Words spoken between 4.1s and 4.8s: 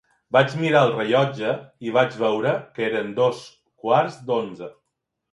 d'onze.